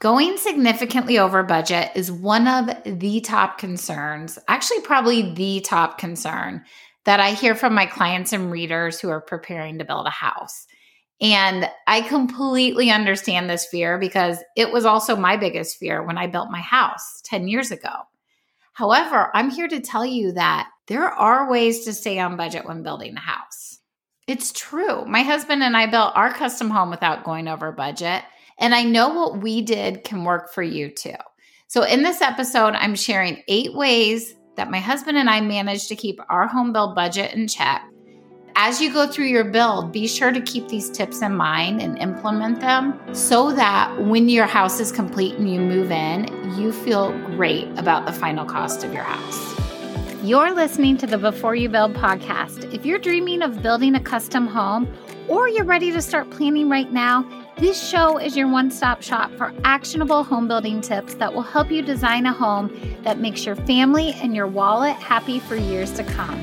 Going 0.00 0.38
significantly 0.38 1.18
over 1.18 1.42
budget 1.42 1.90
is 1.94 2.10
one 2.10 2.48
of 2.48 2.70
the 2.86 3.20
top 3.20 3.58
concerns, 3.58 4.38
actually, 4.48 4.80
probably 4.80 5.34
the 5.34 5.60
top 5.60 5.98
concern 5.98 6.64
that 7.04 7.20
I 7.20 7.32
hear 7.32 7.54
from 7.54 7.74
my 7.74 7.84
clients 7.84 8.32
and 8.32 8.50
readers 8.50 8.98
who 8.98 9.10
are 9.10 9.20
preparing 9.20 9.78
to 9.78 9.84
build 9.84 10.06
a 10.06 10.10
house. 10.10 10.66
And 11.20 11.68
I 11.86 12.00
completely 12.00 12.90
understand 12.90 13.50
this 13.50 13.66
fear 13.66 13.98
because 13.98 14.38
it 14.56 14.72
was 14.72 14.86
also 14.86 15.16
my 15.16 15.36
biggest 15.36 15.76
fear 15.76 16.02
when 16.02 16.16
I 16.16 16.28
built 16.28 16.50
my 16.50 16.62
house 16.62 17.20
10 17.26 17.46
years 17.46 17.70
ago. 17.70 17.92
However, 18.72 19.30
I'm 19.34 19.50
here 19.50 19.68
to 19.68 19.80
tell 19.80 20.06
you 20.06 20.32
that 20.32 20.70
there 20.86 21.08
are 21.08 21.50
ways 21.50 21.84
to 21.84 21.92
stay 21.92 22.18
on 22.18 22.38
budget 22.38 22.64
when 22.64 22.82
building 22.82 23.16
a 23.16 23.20
house. 23.20 23.80
It's 24.26 24.50
true. 24.52 25.04
My 25.04 25.24
husband 25.24 25.62
and 25.62 25.76
I 25.76 25.84
built 25.84 26.12
our 26.14 26.32
custom 26.32 26.70
home 26.70 26.88
without 26.88 27.22
going 27.24 27.48
over 27.48 27.70
budget. 27.70 28.22
And 28.60 28.74
I 28.74 28.84
know 28.84 29.08
what 29.08 29.40
we 29.40 29.62
did 29.62 30.04
can 30.04 30.24
work 30.24 30.52
for 30.52 30.62
you 30.62 30.90
too. 30.90 31.16
So, 31.66 31.82
in 31.82 32.02
this 32.02 32.20
episode, 32.20 32.74
I'm 32.74 32.94
sharing 32.94 33.42
eight 33.48 33.74
ways 33.74 34.34
that 34.56 34.70
my 34.70 34.78
husband 34.78 35.16
and 35.16 35.30
I 35.30 35.40
managed 35.40 35.88
to 35.88 35.96
keep 35.96 36.20
our 36.28 36.46
home 36.46 36.72
build 36.72 36.94
budget 36.94 37.32
in 37.32 37.48
check. 37.48 37.82
As 38.56 38.80
you 38.80 38.92
go 38.92 39.06
through 39.06 39.26
your 39.26 39.44
build, 39.44 39.92
be 39.92 40.06
sure 40.06 40.32
to 40.32 40.40
keep 40.40 40.68
these 40.68 40.90
tips 40.90 41.22
in 41.22 41.34
mind 41.34 41.80
and 41.80 41.96
implement 41.98 42.60
them 42.60 43.00
so 43.14 43.52
that 43.52 43.98
when 44.04 44.28
your 44.28 44.46
house 44.46 44.80
is 44.80 44.92
complete 44.92 45.36
and 45.36 45.50
you 45.50 45.60
move 45.60 45.90
in, 45.90 46.26
you 46.58 46.72
feel 46.72 47.12
great 47.36 47.66
about 47.78 48.04
the 48.04 48.12
final 48.12 48.44
cost 48.44 48.84
of 48.84 48.92
your 48.92 49.04
house. 49.04 49.60
You're 50.22 50.52
listening 50.52 50.98
to 50.98 51.06
the 51.06 51.16
Before 51.16 51.54
You 51.54 51.70
Build 51.70 51.94
podcast. 51.94 52.70
If 52.74 52.84
you're 52.84 52.98
dreaming 52.98 53.40
of 53.40 53.62
building 53.62 53.94
a 53.94 54.00
custom 54.00 54.46
home 54.46 54.92
or 55.28 55.48
you're 55.48 55.64
ready 55.64 55.90
to 55.92 56.02
start 56.02 56.28
planning 56.28 56.68
right 56.68 56.92
now, 56.92 57.24
this 57.60 57.86
show 57.86 58.16
is 58.16 58.38
your 58.38 58.48
one 58.48 58.70
stop 58.70 59.02
shop 59.02 59.30
for 59.32 59.52
actionable 59.64 60.24
home 60.24 60.48
building 60.48 60.80
tips 60.80 61.12
that 61.16 61.30
will 61.30 61.42
help 61.42 61.70
you 61.70 61.82
design 61.82 62.24
a 62.24 62.32
home 62.32 62.74
that 63.02 63.18
makes 63.18 63.44
your 63.44 63.54
family 63.54 64.14
and 64.14 64.34
your 64.34 64.46
wallet 64.46 64.96
happy 64.96 65.38
for 65.38 65.56
years 65.56 65.92
to 65.92 66.02
come. 66.02 66.42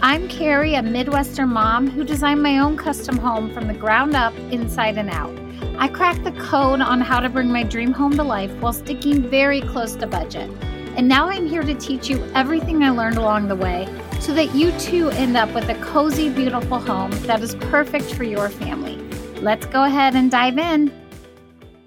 I'm 0.00 0.26
Carrie, 0.26 0.74
a 0.74 0.82
Midwestern 0.82 1.50
mom 1.50 1.90
who 1.90 2.02
designed 2.02 2.42
my 2.42 2.60
own 2.60 2.78
custom 2.78 3.18
home 3.18 3.52
from 3.52 3.66
the 3.66 3.74
ground 3.74 4.16
up, 4.16 4.34
inside 4.50 4.96
and 4.96 5.10
out. 5.10 5.38
I 5.76 5.88
cracked 5.88 6.24
the 6.24 6.32
code 6.32 6.80
on 6.80 7.02
how 7.02 7.20
to 7.20 7.28
bring 7.28 7.52
my 7.52 7.62
dream 7.62 7.92
home 7.92 8.16
to 8.16 8.22
life 8.22 8.50
while 8.60 8.72
sticking 8.72 9.20
very 9.20 9.60
close 9.60 9.94
to 9.96 10.06
budget. 10.06 10.50
And 10.96 11.06
now 11.06 11.28
I'm 11.28 11.46
here 11.46 11.62
to 11.62 11.74
teach 11.74 12.08
you 12.08 12.24
everything 12.34 12.82
I 12.82 12.88
learned 12.88 13.18
along 13.18 13.48
the 13.48 13.56
way 13.56 13.86
so 14.18 14.32
that 14.32 14.54
you 14.54 14.72
too 14.78 15.10
end 15.10 15.36
up 15.36 15.52
with 15.52 15.68
a 15.68 15.74
cozy, 15.82 16.30
beautiful 16.30 16.78
home 16.78 17.10
that 17.26 17.42
is 17.42 17.54
perfect 17.56 18.14
for 18.14 18.24
your 18.24 18.48
family. 18.48 19.03
Let's 19.44 19.66
go 19.66 19.84
ahead 19.84 20.14
and 20.14 20.30
dive 20.30 20.56
in. 20.56 20.90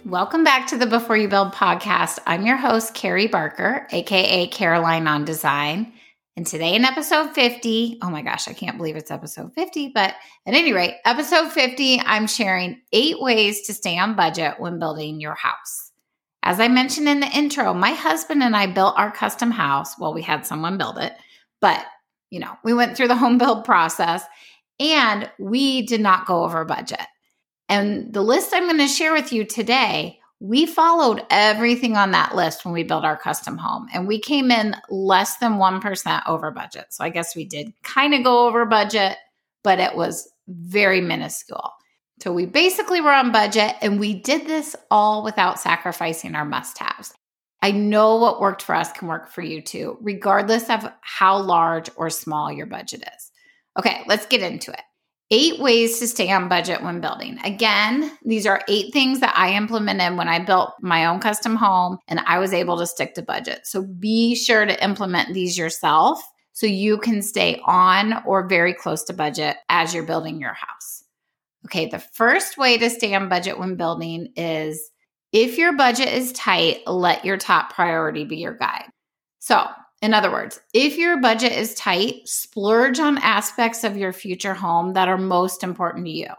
Welcome 0.06 0.44
back 0.44 0.68
to 0.68 0.78
the 0.78 0.86
Before 0.86 1.18
You 1.18 1.28
Build 1.28 1.54
podcast. 1.54 2.20
I'm 2.28 2.46
your 2.46 2.56
host, 2.56 2.94
Carrie 2.94 3.26
Barker, 3.26 3.88
aka 3.92 4.46
Caroline 4.46 5.08
on 5.08 5.26
Design. 5.26 5.92
And 6.36 6.46
today 6.46 6.76
in 6.76 6.86
episode 6.86 7.34
50, 7.34 7.98
oh 8.04 8.12
my 8.12 8.22
gosh, 8.22 8.48
I 8.48 8.54
can't 8.54 8.78
believe 8.78 8.96
it's 8.96 9.10
episode 9.10 9.56
50, 9.56 9.88
but 9.88 10.14
at 10.46 10.54
any 10.54 10.72
rate, 10.72 10.98
episode 11.04 11.52
50, 11.52 12.00
I'm 12.02 12.28
sharing 12.28 12.80
eight 12.94 13.20
ways 13.20 13.66
to 13.66 13.74
stay 13.74 13.98
on 13.98 14.16
budget 14.16 14.60
when 14.60 14.78
building 14.78 15.20
your 15.20 15.34
house. 15.34 15.92
As 16.44 16.60
I 16.60 16.68
mentioned 16.68 17.10
in 17.10 17.22
the 17.22 17.36
intro, 17.36 17.74
my 17.74 17.94
husband 17.94 18.44
and 18.44 18.56
I 18.56 18.68
built 18.68 19.00
our 19.00 19.10
custom 19.10 19.50
house. 19.50 19.98
Well, 19.98 20.14
we 20.14 20.22
had 20.22 20.46
someone 20.46 20.78
build 20.78 21.00
it, 21.00 21.14
but 21.60 21.84
you 22.30 22.40
know, 22.40 22.54
we 22.64 22.76
went 22.76 22.96
through 22.96 23.08
the 23.08 23.16
home 23.16 23.40
build 23.40 23.66
process 23.66 24.24
and 24.80 25.28
we 25.40 25.88
did 25.88 26.02
not 26.02 26.28
go 26.28 26.44
over 26.44 26.64
budget. 26.64 27.02
And 27.70 28.14
the 28.14 28.22
list 28.22 28.52
I'm 28.54 28.66
going 28.66 28.78
to 28.78 28.88
share 28.88 29.14
with 29.14 29.34
you 29.34 29.44
today, 29.46 30.20
we 30.40 30.66
followed 30.66 31.24
everything 31.30 31.98
on 31.98 32.12
that 32.12 32.36
list 32.36 32.64
when 32.64 32.74
we 32.74 32.84
built 32.84 33.04
our 33.04 33.18
custom 33.18 33.58
home 33.58 33.88
and 33.94 34.08
we 34.08 34.20
came 34.20 34.52
in 34.52 34.76
less 34.90 35.38
than 35.38 35.54
1% 35.54 36.22
over 36.28 36.52
budget. 36.52 36.86
So 36.92 37.04
I 37.04 37.10
guess 37.10 37.36
we 37.36 37.46
did 37.46 37.74
kind 37.84 38.14
of 38.14 38.24
go 38.24 38.48
over 38.48 38.66
budget, 38.66 39.18
but 39.64 39.80
it 39.80 39.96
was 39.96 40.30
very 40.48 41.02
minuscule. 41.02 41.72
So 42.22 42.32
we 42.32 42.46
basically 42.46 43.02
were 43.02 43.12
on 43.12 43.32
budget 43.32 43.76
and 43.82 44.00
we 44.00 44.14
did 44.14 44.48
this 44.48 44.76
all 44.90 45.24
without 45.24 45.60
sacrificing 45.60 46.36
our 46.36 46.46
must 46.46 46.78
haves. 46.78 47.14
I 47.62 47.72
know 47.72 48.18
what 48.18 48.40
worked 48.40 48.62
for 48.62 48.76
us 48.76 48.92
can 48.92 49.08
work 49.08 49.32
for 49.32 49.42
you 49.42 49.62
too, 49.62 49.98
regardless 50.02 50.70
of 50.70 50.90
how 51.02 51.40
large 51.40 51.90
or 51.96 52.10
small 52.10 52.52
your 52.52 52.68
budget 52.68 53.02
is. 53.02 53.32
Okay, 53.78 54.04
let's 54.08 54.28
get 54.28 54.42
into 54.42 54.72
it. 54.72 54.82
Eight 55.30 55.60
ways 55.60 56.00
to 56.00 56.08
stay 56.08 56.32
on 56.32 56.48
budget 56.48 56.82
when 56.82 57.02
building. 57.02 57.38
Again, 57.44 58.18
these 58.24 58.46
are 58.46 58.62
eight 58.70 58.94
things 58.94 59.20
that 59.20 59.34
I 59.38 59.54
implemented 59.56 60.18
when 60.18 60.30
I 60.30 60.40
built 60.40 60.72
my 60.82 61.06
own 61.06 61.20
custom 61.20 61.56
home 61.58 61.98
and 62.08 62.22
I 62.22 62.40
was 62.40 62.54
able 62.54 62.78
to 62.78 62.88
stick 62.88 63.14
to 63.16 63.22
budget. 63.22 63.68
So 63.68 63.82
be 63.84 64.36
sure 64.36 64.66
to 64.66 64.84
implement 64.84 65.34
these 65.34 65.58
yourself 65.58 66.24
so 66.54 66.66
you 66.66 66.98
can 66.98 67.22
stay 67.22 67.62
on 67.66 68.24
or 68.26 68.48
very 68.48 68.74
close 68.74 69.04
to 69.04 69.14
budget 69.14 69.58
as 69.68 69.94
you're 69.94 70.04
building 70.04 70.40
your 70.40 70.54
house. 70.54 71.04
Okay, 71.66 71.88
the 71.88 72.00
first 72.00 72.58
way 72.58 72.78
to 72.78 72.90
stay 72.90 73.14
on 73.14 73.28
budget 73.28 73.60
when 73.60 73.76
building 73.76 74.32
is 74.38 74.90
if 75.34 75.58
your 75.58 75.74
budget 75.74 76.08
is 76.08 76.32
tight, 76.32 76.88
let 76.88 77.26
your 77.26 77.36
top 77.36 77.74
priority 77.74 78.24
be 78.24 78.38
your 78.38 78.56
guide. 78.56 78.86
So, 79.40 79.68
in 80.02 80.14
other 80.14 80.32
words, 80.32 80.60
if 80.74 80.98
your 80.98 81.20
budget 81.20 81.54
is 81.54 81.74
tight, 81.74 82.28
splurge 82.28 83.00
on 83.00 83.18
aspects 83.18 83.84
of 83.84 83.98
your 83.98 84.14
future 84.14 84.54
home 84.54 84.94
that 84.94 85.10
are 85.10 85.18
most 85.18 85.64
important 85.64 86.06
to 86.06 86.12
you. 86.12 86.30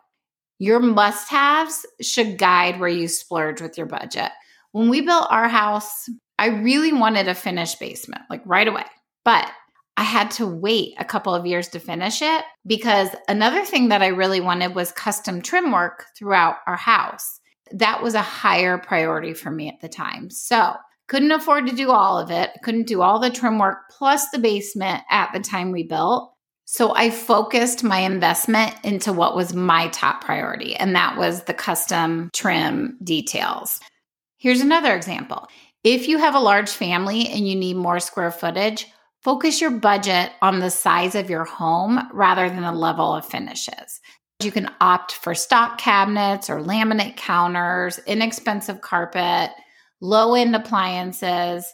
Your 0.61 0.81
must 0.81 1.29
haves 1.29 1.85
should 2.01 2.39
guide 2.39 2.79
where 2.79 2.89
you 2.89 3.09
splurge 3.09 3.61
with 3.61 3.77
your 3.77 3.87
budget. 3.87 4.31
When 4.73 4.89
we 4.89 5.01
built 5.01 5.27
our 5.31 5.49
house, 5.49 6.09
I 6.39 6.49
really 6.49 6.93
wanted 6.93 7.29
a 7.29 7.35
finished 7.35 7.81
basement, 7.81 8.23
like 8.31 8.43
right 8.45 8.69
away. 8.69 8.85
But 9.25 9.51
I 9.97 10.05
had 10.05 10.31
to 10.33 10.47
wait 10.47 10.95
a 10.99 11.05
couple 11.05 11.35
of 11.35 11.47
years 11.47 11.69
to 11.71 11.81
finish 11.81 12.23
it 12.23 12.45
because 12.65 13.09
another 13.29 13.65
thing 13.65 13.89
that 13.89 14.03
I 14.03 14.09
really 14.09 14.41
wanted 14.41 14.77
was 14.77 14.93
custom 14.93 15.43
trim 15.43 15.73
work 15.73 16.07
throughout 16.17 16.57
our 16.69 16.77
house. 16.77 17.41
That 17.73 18.03
was 18.03 18.15
a 18.15 18.23
higher 18.23 18.79
priority 18.79 19.35
for 19.35 19.51
me 19.51 19.69
at 19.69 19.81
the 19.81 19.89
time. 19.89 20.31
So 20.31 20.75
couldn't 21.09 21.33
afford 21.33 21.67
to 21.67 21.75
do 21.75 21.91
all 21.91 22.19
of 22.19 22.31
it. 22.31 22.51
Couldn't 22.63 22.87
do 22.87 23.03
all 23.03 23.19
the 23.19 23.31
trim 23.31 23.59
work 23.59 23.91
plus 23.91 24.29
the 24.31 24.39
basement 24.39 25.03
at 25.11 25.33
the 25.33 25.41
time 25.41 25.73
we 25.73 25.83
built. 25.83 26.33
So 26.67 26.95
I 26.95 27.09
focused 27.09 27.83
my 27.83 28.01
investment 28.01 28.75
into 28.85 29.11
what 29.11 29.35
was 29.35 29.55
my 29.55 29.89
top 29.89 30.23
priority, 30.23 30.77
and 30.77 30.95
that 30.95 31.17
was 31.17 31.45
the 31.45 31.55
custom 31.55 32.29
trim 32.35 32.99
details. 33.03 33.81
Here's 34.37 34.61
another 34.61 34.95
example. 34.95 35.49
If 35.83 36.09
you 36.09 36.19
have 36.19 36.35
a 36.35 36.41
large 36.41 36.69
family 36.69 37.27
and 37.27 37.49
you 37.49 37.57
need 37.57 37.77
more 37.77 38.01
square 38.01 38.31
footage, 38.31 38.87
focus 39.23 39.63
your 39.63 39.71
budget 39.71 40.31
on 40.43 40.61
the 40.61 40.71
size 40.71 41.15
of 41.15 41.31
your 41.31 41.45
home 41.45 42.07
rather 42.13 42.51
than 42.51 42.61
the 42.61 42.73
level 42.73 43.15
of 43.15 43.25
finishes. 43.25 44.01
You 44.43 44.53
can 44.53 44.71
opt 44.79 45.13
for 45.13 45.35
stock 45.35 45.79
cabinets 45.79 46.51
or 46.51 46.61
laminate 46.61 47.17
counters, 47.17 47.99
inexpensive 48.07 48.83
carpet, 48.83 49.51
low 50.01 50.35
end 50.35 50.55
appliances, 50.55 51.73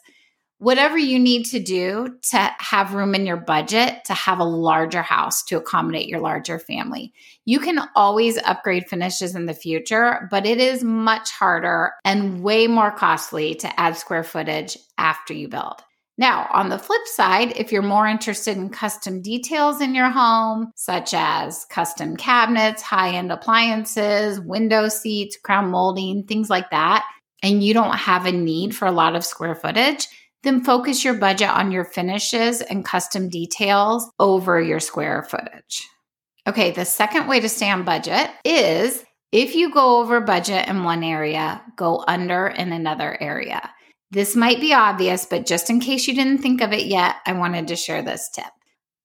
whatever 0.59 0.97
you 0.97 1.19
need 1.19 1.45
to 1.45 1.61
do 1.61 2.17
to 2.23 2.51
have 2.59 2.95
room 2.95 3.15
in 3.15 3.27
your 3.27 3.37
budget 3.37 4.05
to 4.07 4.15
have 4.15 4.39
a 4.39 4.45
larger 4.45 5.03
house 5.03 5.43
to 5.43 5.57
accommodate 5.57 6.09
your 6.09 6.21
larger 6.21 6.59
family. 6.59 7.13
You 7.45 7.59
can 7.61 7.81
always 7.95 8.39
upgrade 8.39 8.89
finishes 8.89 9.35
in 9.35 9.47
the 9.47 9.55
future, 9.55 10.29
but 10.31 10.47
it 10.47 10.59
is 10.59 10.83
much 10.83 11.31
harder 11.33 11.93
and 12.05 12.43
way 12.43 12.67
more 12.67 12.91
costly 12.91 13.55
to 13.57 13.81
add 13.81 13.97
square 13.97 14.25
footage 14.25 14.79
after 14.97 15.35
you 15.35 15.49
build. 15.49 15.83
Now, 16.17 16.49
on 16.53 16.69
the 16.69 16.79
flip 16.79 17.07
side, 17.07 17.57
if 17.57 17.73
you're 17.73 17.83
more 17.83 18.07
interested 18.07 18.57
in 18.57 18.71
custom 18.71 19.21
details 19.21 19.81
in 19.81 19.97
your 19.97 20.11
home, 20.11 20.71
such 20.77 21.13
as 21.13 21.65
custom 21.71 22.17
cabinets, 22.17 22.83
high 22.83 23.11
end 23.17 23.33
appliances, 23.33 24.41
window 24.41 24.89
seats, 24.89 25.37
crown 25.37 25.71
molding, 25.71 26.23
things 26.25 26.49
like 26.49 26.71
that, 26.71 27.05
and 27.45 27.63
you 27.63 27.75
don't 27.75 27.95
have 27.95 28.25
a 28.25 28.33
need 28.33 28.75
for 28.75 28.87
a 28.87 28.93
lot 28.93 29.15
of 29.15 29.25
square 29.25 29.55
footage, 29.55 30.09
then 30.43 30.65
focus 30.65 31.05
your 31.05 31.15
budget 31.15 31.51
on 31.51 31.71
your 31.71 31.85
finishes 31.85 32.63
and 32.63 32.85
custom 32.85 33.29
details 33.29 34.11
over 34.19 34.61
your 34.61 34.81
square 34.81 35.23
footage. 35.23 35.87
Okay, 36.47 36.71
the 36.71 36.87
second 36.87 37.29
way 37.29 37.41
to 37.41 37.49
stay 37.49 37.71
on 37.71 37.85
budget 37.85 38.31
is 38.45 39.05
if 39.31 39.55
you 39.55 39.73
go 39.73 40.01
over 40.01 40.21
budget 40.23 40.69
in 40.69 40.85
one 40.85 41.05
area, 41.05 41.63
go 41.77 42.03
under 42.09 42.47
in 42.47 42.73
another 42.73 43.17
area. 43.21 43.71
This 44.11 44.35
might 44.35 44.61
be 44.61 44.73
obvious, 44.73 45.27
but 45.27 45.45
just 45.45 45.69
in 45.69 45.81
case 45.81 46.07
you 46.07 46.15
didn't 46.15 46.39
think 46.39 46.63
of 46.63 46.73
it 46.73 46.87
yet, 46.87 47.17
I 47.27 47.33
wanted 47.33 47.69
to 47.69 47.77
share 47.77 48.03
this 48.03 48.31
tip. 48.35 48.45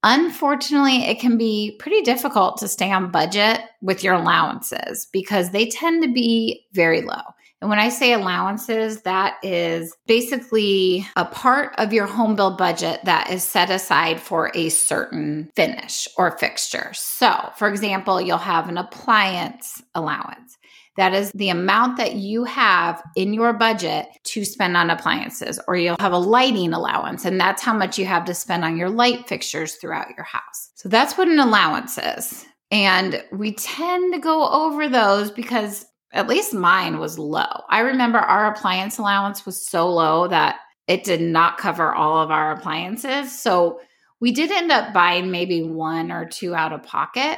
Unfortunately, 0.04 1.04
it 1.04 1.20
can 1.20 1.38
be 1.38 1.76
pretty 1.80 2.02
difficult 2.02 2.58
to 2.58 2.70
stay 2.70 2.92
on 2.92 3.12
budget 3.12 3.62
with 3.82 4.02
your 4.02 4.14
allowances 4.14 5.08
because 5.12 5.50
they 5.50 5.68
tend 5.68 6.04
to 6.04 6.14
be 6.14 6.68
very 6.74 7.02
low. 7.02 7.22
And 7.62 7.70
when 7.70 7.80
I 7.80 7.90
say 7.90 8.14
allowances, 8.14 9.02
that 9.02 9.36
is 9.44 9.94
basically 10.08 11.06
a 11.18 11.26
part 11.26 11.74
of 11.78 11.92
your 11.92 12.06
home 12.08 12.36
build 12.36 12.58
budget 12.58 13.02
that 13.04 13.30
is 13.30 13.44
set 13.44 13.70
aside 13.70 14.22
for 14.22 14.50
a 14.56 14.70
certain 14.70 15.52
finish 15.56 16.08
or 16.18 16.38
fixture. 16.38 16.92
So, 16.94 17.52
for 17.58 17.68
example, 17.68 18.22
you'll 18.22 18.38
have 18.38 18.70
an 18.70 18.78
appliance 18.78 19.82
allowance. 19.94 20.58
That 20.96 21.14
is 21.14 21.32
the 21.32 21.50
amount 21.50 21.98
that 21.98 22.16
you 22.16 22.44
have 22.44 23.02
in 23.16 23.34
your 23.34 23.54
budget 23.54 24.08
to 24.26 24.44
spend 24.44 24.76
on 24.76 24.90
appliances, 24.90 25.60
or 25.68 25.78
you'll 25.78 25.96
have 26.00 26.12
a 26.12 26.18
lighting 26.18 26.74
allowance, 26.74 27.24
and 27.24 27.40
that's 27.40 27.62
how 27.62 27.74
much 27.74 27.98
you 27.98 28.06
have 28.06 28.26
to 28.26 28.34
spend 28.34 28.66
on 28.66 28.76
your 28.76 28.90
light 28.90 29.28
fixtures 29.28 29.76
throughout 29.76 30.10
your 30.18 30.26
house. 30.26 30.72
So 30.76 30.90
that's 30.90 31.18
what 31.18 31.30
an 31.30 31.40
allowance 31.40 31.98
is. 31.98 32.46
And 32.72 33.24
we 33.32 33.54
tend 33.54 34.14
to 34.14 34.20
go 34.20 34.50
over 34.50 34.90
those 34.90 35.32
because 35.32 35.86
at 36.12 36.28
least 36.28 36.54
mine 36.54 37.00
was 37.00 37.20
low. 37.20 37.64
I 37.70 37.82
remember 37.82 38.18
our 38.18 38.52
appliance 38.52 38.98
allowance 38.98 39.46
was 39.46 39.68
so 39.68 39.90
low 39.90 40.28
that 40.28 40.58
it 40.88 41.04
did 41.04 41.22
not 41.22 41.58
cover 41.58 41.94
all 41.94 42.24
of 42.24 42.32
our 42.32 42.52
appliances. 42.52 43.40
So 43.40 43.80
we 44.20 44.32
did 44.32 44.52
end 44.52 44.72
up 44.72 44.94
buying 44.94 45.32
maybe 45.32 45.64
one 45.64 46.12
or 46.12 46.26
two 46.26 46.56
out 46.56 46.74
of 46.74 46.84
pocket, 46.84 47.38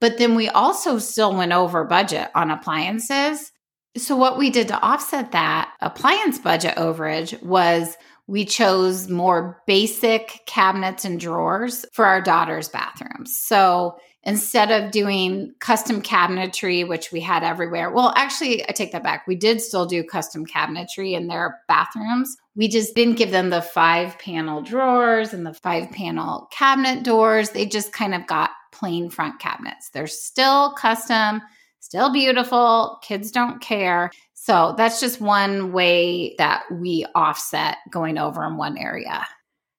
but 0.00 0.18
then 0.18 0.34
we 0.34 0.48
also 0.48 0.98
still 0.98 1.34
went 1.34 1.52
over 1.52 1.84
budget 1.84 2.30
on 2.34 2.50
appliances. 2.50 3.50
So, 3.96 4.16
what 4.16 4.38
we 4.38 4.48
did 4.48 4.68
to 4.68 4.80
offset 4.80 5.32
that 5.32 5.70
appliance 5.82 6.38
budget 6.38 6.76
overage 6.76 7.40
was 7.42 7.94
we 8.26 8.46
chose 8.46 9.08
more 9.08 9.62
basic 9.66 10.40
cabinets 10.46 11.04
and 11.04 11.20
drawers 11.20 11.84
for 11.92 12.06
our 12.06 12.22
daughter's 12.22 12.70
bathrooms. 12.70 13.36
So, 13.36 13.98
instead 14.24 14.70
of 14.70 14.92
doing 14.92 15.54
custom 15.58 16.00
cabinetry, 16.00 16.86
which 16.86 17.10
we 17.10 17.20
had 17.20 17.42
everywhere. 17.42 17.90
Well, 17.90 18.12
actually, 18.16 18.62
I 18.68 18.72
take 18.72 18.92
that 18.92 19.02
back. 19.02 19.26
We 19.26 19.34
did 19.34 19.60
still 19.60 19.86
do 19.86 20.04
custom 20.04 20.46
cabinetry 20.46 21.12
in 21.12 21.26
their 21.26 21.60
bathrooms. 21.66 22.36
We 22.54 22.68
just 22.68 22.94
didn't 22.94 23.16
give 23.16 23.32
them 23.32 23.50
the 23.50 23.62
five 23.62 24.18
panel 24.18 24.62
drawers 24.62 25.32
and 25.32 25.44
the 25.44 25.54
five 25.54 25.90
panel 25.90 26.48
cabinet 26.52 27.02
doors. 27.02 27.50
They 27.50 27.66
just 27.66 27.92
kind 27.92 28.14
of 28.14 28.26
got 28.26 28.50
plain 28.70 29.10
front 29.10 29.40
cabinets. 29.40 29.90
They're 29.90 30.06
still 30.06 30.72
custom, 30.74 31.42
still 31.80 32.12
beautiful. 32.12 32.98
Kids 33.02 33.32
don't 33.32 33.60
care. 33.60 34.10
So 34.34 34.74
that's 34.76 35.00
just 35.00 35.20
one 35.20 35.72
way 35.72 36.34
that 36.38 36.64
we 36.70 37.06
offset 37.14 37.78
going 37.90 38.18
over 38.18 38.44
in 38.44 38.56
one 38.56 38.76
area. 38.78 39.26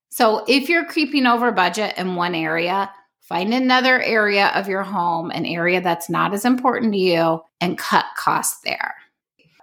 So 0.10 0.46
if 0.48 0.70
you're 0.70 0.86
creeping 0.86 1.26
over 1.26 1.52
budget 1.52 1.98
in 1.98 2.16
one 2.16 2.36
area, 2.36 2.92
Find 3.24 3.54
another 3.54 4.02
area 4.02 4.48
of 4.54 4.68
your 4.68 4.84
home, 4.84 5.32
an 5.32 5.46
area 5.46 5.80
that's 5.80 6.10
not 6.10 6.34
as 6.34 6.44
important 6.44 6.92
to 6.92 7.00
you, 7.00 7.42
and 7.62 7.78
cut 7.78 8.06
costs 8.18 8.60
there. 8.66 8.94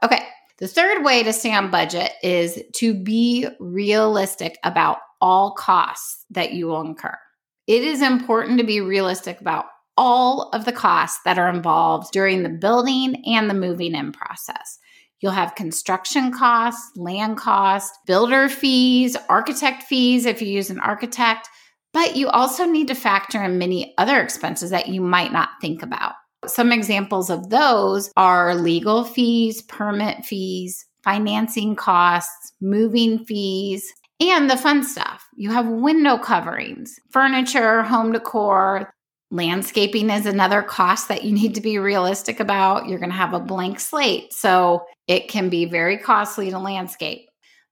Okay, 0.02 0.22
the 0.56 0.66
third 0.66 1.04
way 1.04 1.22
to 1.22 1.32
stay 1.32 1.54
on 1.54 1.70
budget 1.70 2.12
is 2.22 2.62
to 2.76 2.94
be 2.94 3.46
realistic 3.60 4.56
about 4.64 4.96
all 5.20 5.52
costs 5.52 6.24
that 6.30 6.52
you 6.52 6.68
will 6.68 6.80
incur. 6.80 7.18
It 7.66 7.84
is 7.84 8.00
important 8.00 8.58
to 8.58 8.64
be 8.64 8.80
realistic 8.80 9.40
about 9.42 9.66
all 9.96 10.48
of 10.54 10.64
the 10.64 10.72
costs 10.72 11.20
that 11.26 11.38
are 11.38 11.50
involved 11.50 12.12
during 12.12 12.42
the 12.42 12.48
building 12.48 13.22
and 13.26 13.50
the 13.50 13.54
moving 13.54 13.94
in 13.94 14.12
process. 14.12 14.78
You'll 15.20 15.32
have 15.32 15.54
construction 15.54 16.32
costs, 16.32 16.96
land 16.96 17.36
costs, 17.36 17.96
builder 18.06 18.48
fees, 18.48 19.18
architect 19.28 19.82
fees 19.82 20.24
if 20.24 20.40
you 20.40 20.48
use 20.48 20.70
an 20.70 20.80
architect, 20.80 21.50
but 21.92 22.16
you 22.16 22.28
also 22.28 22.64
need 22.64 22.88
to 22.88 22.94
factor 22.94 23.42
in 23.42 23.58
many 23.58 23.94
other 23.98 24.20
expenses 24.20 24.70
that 24.70 24.88
you 24.88 25.00
might 25.00 25.32
not 25.32 25.50
think 25.60 25.82
about. 25.82 26.14
Some 26.46 26.72
examples 26.72 27.30
of 27.30 27.50
those 27.50 28.10
are 28.16 28.54
legal 28.54 29.04
fees, 29.04 29.62
permit 29.62 30.24
fees, 30.24 30.86
financing 31.02 31.76
costs, 31.76 32.52
moving 32.60 33.24
fees, 33.24 33.92
and 34.20 34.50
the 34.50 34.56
fun 34.56 34.82
stuff. 34.82 35.26
You 35.36 35.50
have 35.50 35.66
window 35.66 36.18
coverings, 36.18 36.98
furniture, 37.10 37.82
home 37.82 38.12
decor. 38.12 38.90
Landscaping 39.30 40.10
is 40.10 40.26
another 40.26 40.62
cost 40.62 41.08
that 41.08 41.24
you 41.24 41.32
need 41.32 41.54
to 41.54 41.60
be 41.60 41.78
realistic 41.78 42.40
about. 42.40 42.86
You're 42.86 42.98
going 42.98 43.10
to 43.10 43.16
have 43.16 43.32
a 43.32 43.40
blank 43.40 43.80
slate, 43.80 44.32
so 44.32 44.84
it 45.06 45.28
can 45.28 45.48
be 45.48 45.64
very 45.66 45.98
costly 45.98 46.50
to 46.50 46.58
landscape. 46.58 47.28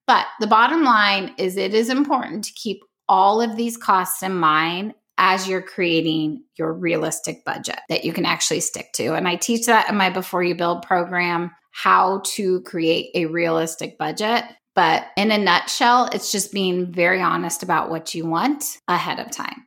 But 0.06 0.26
the 0.40 0.46
bottom 0.46 0.84
line 0.84 1.34
is 1.36 1.56
it 1.56 1.74
is 1.74 1.90
important 1.90 2.44
to 2.44 2.52
keep 2.52 2.80
all 3.08 3.40
of 3.40 3.56
these 3.56 3.76
costs 3.76 4.22
in 4.22 4.34
mind 4.34 4.94
as 5.18 5.48
you're 5.48 5.62
creating 5.62 6.44
your 6.56 6.72
realistic 6.72 7.44
budget 7.44 7.80
that 7.88 8.04
you 8.04 8.12
can 8.12 8.24
actually 8.24 8.60
stick 8.60 8.92
to. 8.94 9.14
And 9.14 9.26
I 9.26 9.34
teach 9.34 9.66
that 9.66 9.90
in 9.90 9.96
my 9.96 10.10
Before 10.10 10.42
You 10.42 10.54
Build 10.54 10.82
program 10.82 11.50
how 11.72 12.22
to 12.24 12.60
create 12.62 13.10
a 13.14 13.26
realistic 13.26 13.98
budget. 13.98 14.44
But 14.74 15.06
in 15.16 15.32
a 15.32 15.38
nutshell, 15.38 16.08
it's 16.12 16.30
just 16.30 16.52
being 16.52 16.92
very 16.92 17.20
honest 17.20 17.64
about 17.64 17.90
what 17.90 18.14
you 18.14 18.26
want 18.26 18.78
ahead 18.86 19.18
of 19.18 19.32
time, 19.32 19.66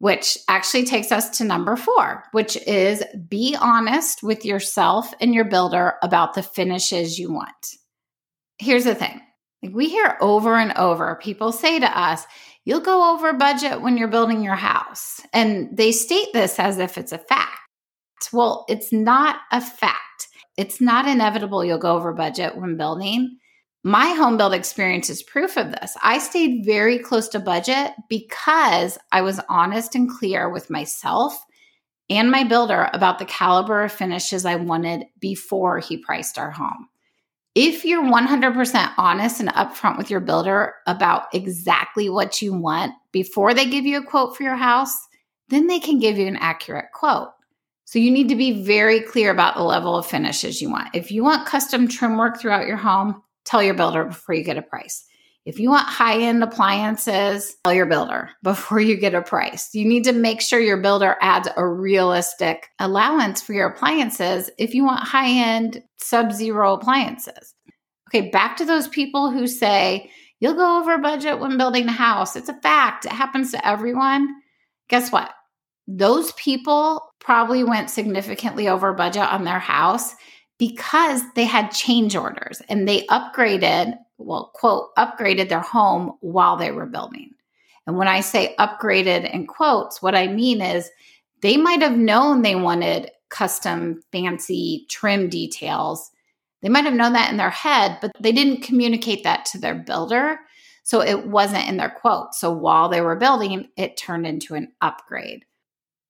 which 0.00 0.36
actually 0.48 0.84
takes 0.84 1.12
us 1.12 1.38
to 1.38 1.44
number 1.44 1.76
four, 1.76 2.24
which 2.32 2.56
is 2.66 3.04
be 3.28 3.56
honest 3.60 4.22
with 4.22 4.44
yourself 4.44 5.14
and 5.20 5.32
your 5.32 5.44
builder 5.44 5.94
about 6.02 6.34
the 6.34 6.42
finishes 6.42 7.20
you 7.20 7.32
want. 7.32 7.76
Here's 8.58 8.84
the 8.84 8.96
thing 8.96 9.20
like 9.62 9.74
we 9.74 9.88
hear 9.88 10.16
over 10.20 10.56
and 10.56 10.72
over 10.76 11.18
people 11.22 11.52
say 11.52 11.78
to 11.78 11.98
us, 11.98 12.24
you'll 12.68 12.80
go 12.80 13.14
over 13.14 13.32
budget 13.32 13.80
when 13.80 13.96
you're 13.96 14.08
building 14.08 14.42
your 14.44 14.54
house. 14.54 15.22
And 15.32 15.74
they 15.74 15.90
state 15.90 16.34
this 16.34 16.58
as 16.58 16.78
if 16.78 16.98
it's 16.98 17.12
a 17.12 17.18
fact. 17.18 17.48
Well, 18.30 18.66
it's 18.68 18.92
not 18.92 19.36
a 19.50 19.62
fact. 19.62 20.28
It's 20.58 20.78
not 20.78 21.08
inevitable 21.08 21.64
you'll 21.64 21.78
go 21.78 21.96
over 21.96 22.12
budget 22.12 22.58
when 22.58 22.76
building. 22.76 23.38
My 23.84 24.08
home 24.08 24.36
build 24.36 24.52
experience 24.52 25.08
is 25.08 25.22
proof 25.22 25.56
of 25.56 25.70
this. 25.70 25.96
I 26.02 26.18
stayed 26.18 26.66
very 26.66 26.98
close 26.98 27.28
to 27.28 27.40
budget 27.40 27.92
because 28.10 28.98
I 29.12 29.22
was 29.22 29.40
honest 29.48 29.94
and 29.94 30.10
clear 30.10 30.50
with 30.50 30.68
myself 30.68 31.42
and 32.10 32.30
my 32.30 32.44
builder 32.44 32.90
about 32.92 33.18
the 33.18 33.24
caliber 33.24 33.84
of 33.84 33.92
finishes 33.92 34.44
I 34.44 34.56
wanted 34.56 35.06
before 35.20 35.78
he 35.78 35.96
priced 35.96 36.36
our 36.36 36.50
home. 36.50 36.88
If 37.54 37.84
you're 37.84 38.04
100% 38.04 38.92
honest 38.98 39.40
and 39.40 39.48
upfront 39.50 39.98
with 39.98 40.10
your 40.10 40.20
builder 40.20 40.74
about 40.86 41.24
exactly 41.32 42.08
what 42.08 42.40
you 42.40 42.54
want 42.54 42.92
before 43.10 43.52
they 43.54 43.68
give 43.68 43.84
you 43.84 43.98
a 43.98 44.04
quote 44.04 44.36
for 44.36 44.42
your 44.42 44.56
house, 44.56 44.94
then 45.48 45.66
they 45.66 45.80
can 45.80 45.98
give 45.98 46.18
you 46.18 46.26
an 46.26 46.36
accurate 46.36 46.92
quote. 46.92 47.30
So 47.84 47.98
you 47.98 48.10
need 48.10 48.28
to 48.28 48.36
be 48.36 48.62
very 48.62 49.00
clear 49.00 49.30
about 49.30 49.56
the 49.56 49.62
level 49.62 49.96
of 49.96 50.06
finishes 50.06 50.60
you 50.60 50.70
want. 50.70 50.94
If 50.94 51.10
you 51.10 51.24
want 51.24 51.46
custom 51.46 51.88
trim 51.88 52.18
work 52.18 52.38
throughout 52.38 52.66
your 52.66 52.76
home, 52.76 53.22
tell 53.44 53.62
your 53.62 53.74
builder 53.74 54.04
before 54.04 54.34
you 54.34 54.44
get 54.44 54.58
a 54.58 54.62
price. 54.62 55.07
If 55.48 55.58
you 55.58 55.70
want 55.70 55.88
high 55.88 56.20
end 56.20 56.44
appliances, 56.44 57.56
tell 57.64 57.72
your 57.72 57.86
builder 57.86 58.28
before 58.42 58.80
you 58.80 58.98
get 58.98 59.14
a 59.14 59.22
price. 59.22 59.70
You 59.72 59.86
need 59.86 60.04
to 60.04 60.12
make 60.12 60.42
sure 60.42 60.60
your 60.60 60.76
builder 60.76 61.16
adds 61.22 61.48
a 61.56 61.66
realistic 61.66 62.68
allowance 62.78 63.40
for 63.40 63.54
your 63.54 63.68
appliances 63.68 64.50
if 64.58 64.74
you 64.74 64.84
want 64.84 65.08
high 65.08 65.30
end 65.30 65.82
sub 65.96 66.32
zero 66.32 66.74
appliances. 66.74 67.54
Okay, 68.10 68.28
back 68.28 68.58
to 68.58 68.66
those 68.66 68.88
people 68.88 69.30
who 69.30 69.46
say 69.46 70.10
you'll 70.38 70.52
go 70.52 70.80
over 70.80 70.98
budget 70.98 71.40
when 71.40 71.56
building 71.56 71.86
a 71.86 71.92
house. 71.92 72.36
It's 72.36 72.50
a 72.50 72.60
fact, 72.60 73.06
it 73.06 73.12
happens 73.12 73.50
to 73.52 73.66
everyone. 73.66 74.28
Guess 74.90 75.10
what? 75.10 75.30
Those 75.86 76.32
people 76.32 77.00
probably 77.20 77.64
went 77.64 77.88
significantly 77.88 78.68
over 78.68 78.92
budget 78.92 79.22
on 79.22 79.44
their 79.44 79.58
house 79.58 80.14
because 80.58 81.22
they 81.36 81.44
had 81.46 81.70
change 81.70 82.14
orders 82.14 82.60
and 82.68 82.86
they 82.86 83.06
upgraded 83.06 83.96
well, 84.18 84.50
quote, 84.54 84.94
upgraded 84.96 85.48
their 85.48 85.60
home 85.60 86.12
while 86.20 86.56
they 86.56 86.70
were 86.70 86.86
building. 86.86 87.30
And 87.86 87.96
when 87.96 88.08
I 88.08 88.20
say 88.20 88.54
upgraded 88.58 89.32
in 89.32 89.46
quotes, 89.46 90.02
what 90.02 90.14
I 90.14 90.26
mean 90.26 90.60
is 90.60 90.90
they 91.40 91.56
might 91.56 91.80
have 91.80 91.96
known 91.96 92.42
they 92.42 92.54
wanted 92.54 93.10
custom 93.30 94.02
fancy 94.12 94.86
trim 94.90 95.28
details. 95.28 96.10
They 96.60 96.68
might 96.68 96.84
have 96.84 96.94
known 96.94 97.12
that 97.12 97.30
in 97.30 97.36
their 97.36 97.50
head, 97.50 97.98
but 98.00 98.10
they 98.20 98.32
didn't 98.32 98.62
communicate 98.62 99.24
that 99.24 99.44
to 99.46 99.58
their 99.58 99.74
builder. 99.74 100.40
So 100.82 101.00
it 101.00 101.26
wasn't 101.26 101.68
in 101.68 101.76
their 101.76 101.90
quote. 101.90 102.34
So 102.34 102.50
while 102.50 102.88
they 102.88 103.00
were 103.00 103.16
building, 103.16 103.68
it 103.76 103.96
turned 103.96 104.26
into 104.26 104.54
an 104.54 104.72
upgrade. 104.80 105.44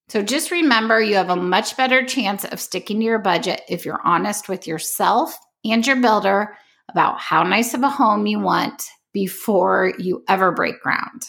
So 0.09 0.23
just 0.23 0.51
remember 0.51 1.03
you 1.03 1.17
have 1.17 1.31
a 1.31 1.37
much 1.37 1.77
better 1.77 2.05
chance 2.05 2.45
of 2.45 2.61
sticking 2.61 3.01
to 3.01 3.05
your 3.05 3.19
budget 3.19 3.61
if 3.69 3.85
you're 3.85 4.01
honest 4.05 4.49
with 4.49 4.67
yourself 4.67 5.39
and 5.65 5.87
your 5.87 5.97
builder 5.97 6.57
about 6.89 7.21
how 7.21 7.43
nice 7.43 7.75
of 7.75 7.83
a 7.83 7.89
home 7.89 8.27
you 8.27 8.39
want 8.39 8.85
before 9.13 9.93
you 9.99 10.25
ever 10.29 10.53
break 10.53 10.81
ground. 10.81 11.27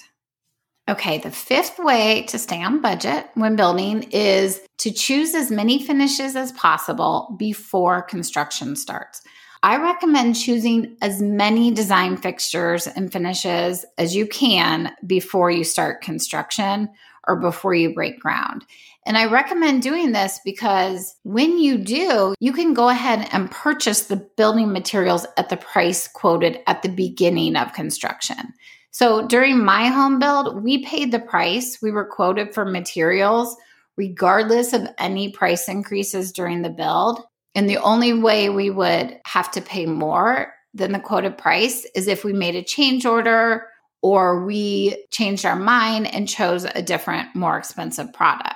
Okay, 0.89 1.19
the 1.19 1.29
fifth 1.29 1.77
way 1.77 2.23
to 2.29 2.39
stay 2.39 2.63
on 2.63 2.81
budget 2.81 3.27
when 3.35 3.55
building 3.55 4.03
is 4.11 4.59
to 4.79 4.91
choose 4.91 5.35
as 5.35 5.51
many 5.51 5.85
finishes 5.85 6.35
as 6.35 6.51
possible 6.53 7.35
before 7.37 8.01
construction 8.01 8.75
starts. 8.75 9.21
I 9.61 9.77
recommend 9.77 10.37
choosing 10.37 10.95
as 11.01 11.21
many 11.21 11.71
design 11.71 12.15
fixtures 12.15 12.87
and 12.87 13.11
finishes 13.11 13.85
as 13.97 14.15
you 14.15 14.25
can 14.25 14.91
before 15.05 15.51
you 15.51 15.65
start 15.65 16.01
construction 16.01 16.89
or 17.27 17.35
before 17.35 17.73
you 17.73 17.93
break 17.93 18.19
ground. 18.19 18.65
And 19.05 19.17
I 19.17 19.25
recommend 19.25 19.81
doing 19.81 20.13
this 20.13 20.39
because 20.45 21.15
when 21.23 21.57
you 21.57 21.77
do, 21.77 22.35
you 22.39 22.53
can 22.53 22.73
go 22.73 22.89
ahead 22.89 23.27
and 23.31 23.51
purchase 23.51 24.03
the 24.03 24.27
building 24.37 24.71
materials 24.71 25.25
at 25.35 25.49
the 25.49 25.57
price 25.57 26.07
quoted 26.07 26.59
at 26.67 26.81
the 26.81 26.89
beginning 26.89 27.55
of 27.55 27.73
construction. 27.73 28.53
So 28.91 29.27
during 29.27 29.63
my 29.63 29.87
home 29.87 30.19
build, 30.19 30.63
we 30.63 30.85
paid 30.85 31.11
the 31.11 31.19
price 31.19 31.79
we 31.81 31.91
were 31.91 32.05
quoted 32.05 32.53
for 32.53 32.65
materials, 32.65 33.55
regardless 33.97 34.73
of 34.73 34.87
any 34.97 35.31
price 35.31 35.67
increases 35.67 36.31
during 36.31 36.61
the 36.61 36.69
build. 36.69 37.21
And 37.59 37.69
the 37.69 37.75
only 37.75 38.13
way 38.13 38.49
we 38.49 38.69
would 38.69 39.19
have 39.25 39.51
to 39.51 39.59
pay 39.59 39.85
more 39.85 40.53
than 40.73 40.93
the 40.93 40.99
quoted 40.99 41.37
price 41.37 41.85
is 41.93 42.07
if 42.07 42.23
we 42.23 42.31
made 42.31 42.55
a 42.55 42.63
change 42.63 43.05
order 43.05 43.67
or 44.01 44.45
we 44.45 45.05
changed 45.11 45.45
our 45.45 45.57
mind 45.57 46.07
and 46.15 46.25
chose 46.25 46.63
a 46.63 46.81
different, 46.81 47.35
more 47.35 47.57
expensive 47.57 48.13
product. 48.13 48.55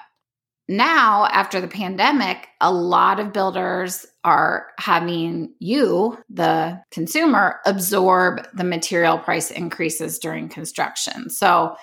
Now, 0.69 1.25
after 1.25 1.59
the 1.59 1.67
pandemic, 1.67 2.47
a 2.61 2.71
lot 2.71 3.19
of 3.19 3.33
builders 3.33 4.05
are 4.23 4.67
having 4.79 5.53
you, 5.59 6.17
the 6.29 6.81
consumer, 6.89 7.59
absorb 7.65 8.47
the 8.53 8.63
material 8.63 9.17
price 9.17 9.51
increases 9.51 10.17
during 10.17 10.47
construction. 10.47 11.29
So, 11.29 11.75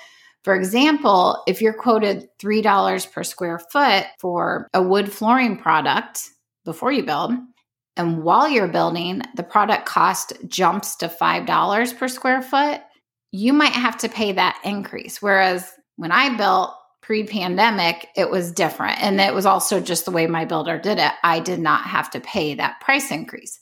for 0.43 0.55
example, 0.55 1.43
if 1.47 1.61
you're 1.61 1.75
quoted 1.75 2.31
$3 2.43 3.13
per 3.13 3.25
square 3.25 3.59
foot 3.59 4.07
for 4.19 4.69
a 4.73 4.83
wood 4.83 5.13
flooring 5.13 5.59
product 5.59 6.31
before 6.65 6.93
you 6.93 7.03
build, 7.03 7.33
and 7.97 8.23
while 8.23 8.49
you're 8.49 8.69
building, 8.69 9.23
the 9.35 9.43
product 9.43 9.87
cost 9.87 10.33
jumps 10.47 10.97
to 10.97 11.09
$5 11.09 11.99
per 11.99 12.09
square 12.09 12.43
foot, 12.43 12.81
you 13.33 13.53
might 13.53 13.73
have 13.73 13.99
to 13.99 14.09
pay 14.09 14.33
that 14.33 14.61
increase. 14.65 15.21
Whereas 15.21 15.71
when 15.97 16.13
I 16.13 16.37
built 16.37 16.75
pre 17.03 17.25
pandemic, 17.25 18.09
it 18.17 18.31
was 18.31 18.53
different. 18.53 19.03
And 19.03 19.21
it 19.21 19.35
was 19.35 19.47
also 19.47 19.81
just 19.81 20.05
the 20.05 20.11
way 20.11 20.27
my 20.27 20.45
builder 20.45 20.79
did 20.79 20.99
it. 20.99 21.13
I 21.23 21.41
did 21.41 21.61
not 21.61 21.83
have 21.85 22.11
to 22.11 22.21
pay 22.21 22.55
that 22.55 22.81
price 22.81 23.11
increase. 23.11 23.61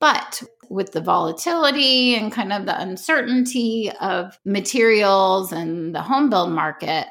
But 0.00 0.42
with 0.68 0.92
the 0.92 1.00
volatility 1.00 2.14
and 2.14 2.32
kind 2.32 2.52
of 2.52 2.66
the 2.66 2.80
uncertainty 2.80 3.90
of 4.00 4.38
materials 4.44 5.52
and 5.52 5.94
the 5.94 6.02
home 6.02 6.28
build 6.28 6.50
market, 6.50 7.06